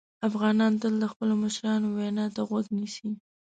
افغان 0.27 0.57
تل 0.81 0.93
د 0.99 1.05
خپلو 1.11 1.33
مشرانو 1.43 1.87
وینا 1.97 2.25
ته 2.35 2.41
غوږ 2.49 2.65
نیسي. 2.77 3.09